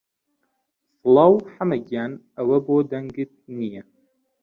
[1.01, 3.81] سڵاو حەمە گیان، ئەوە بۆ دەنگت نییە؟